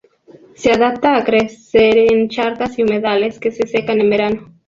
Se 0.55 0.71
adapta 0.71 1.15
a 1.15 1.23
crecer 1.23 1.95
en 2.11 2.27
charcas 2.27 2.79
y 2.79 2.81
humedales, 2.81 3.39
que 3.39 3.51
se 3.51 3.67
secan 3.67 4.01
en 4.01 4.09
verano. 4.09 4.53